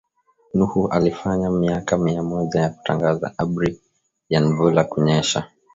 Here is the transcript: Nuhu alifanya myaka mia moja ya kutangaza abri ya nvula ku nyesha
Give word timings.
Nuhu 0.53 0.87
alifanya 0.87 1.49
myaka 1.51 1.97
mia 1.97 2.23
moja 2.23 2.59
ya 2.61 2.69
kutangaza 2.69 3.33
abri 3.37 3.79
ya 4.29 4.39
nvula 4.41 4.83
ku 4.83 5.01
nyesha 5.01 5.49